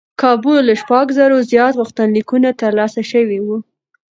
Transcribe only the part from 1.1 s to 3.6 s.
زرو زیات غوښتنلیکونه ترلاسه شوي و.